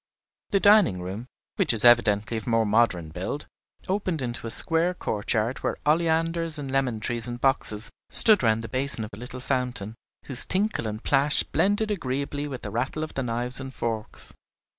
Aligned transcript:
The 0.49 0.59
dining 0.59 1.03
room, 1.03 1.27
which 1.57 1.73
was 1.73 1.85
evidently 1.85 2.35
of 2.37 2.47
more 2.47 2.65
modern 2.65 3.09
build, 3.09 3.45
opened 3.87 4.19
into 4.23 4.47
a 4.47 4.49
square 4.49 4.95
courtyard 4.95 5.59
where 5.59 5.77
oleanders 5.85 6.57
and 6.57 6.71
lemon 6.71 6.99
trees 6.99 7.27
in 7.27 7.37
boxes 7.37 7.91
stood 8.09 8.41
round 8.41 8.63
the 8.63 8.67
basin 8.67 9.03
of 9.03 9.11
a 9.13 9.17
little 9.19 9.39
fountain, 9.39 9.93
whose 10.25 10.43
tinkle 10.43 10.87
and 10.87 11.03
plash 11.03 11.43
blended 11.43 11.91
agreeably 11.91 12.47
with 12.47 12.63
the 12.63 12.71
rattle 12.71 13.03
of 13.03 13.13
the 13.13 13.21
knives 13.21 13.59
and 13.61 13.75
forks. 13.75 14.33